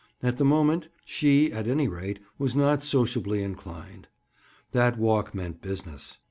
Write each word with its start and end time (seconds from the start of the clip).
At 0.23 0.39
the 0.39 0.45
moment, 0.45 0.89
she, 1.05 1.51
at 1.53 1.67
any 1.67 1.87
rate, 1.87 2.17
was 2.39 2.55
not 2.55 2.81
sociably 2.81 3.43
inclined. 3.43 4.07
That 4.71 4.97
walk 4.97 5.35
meant 5.35 5.61
business. 5.61 6.17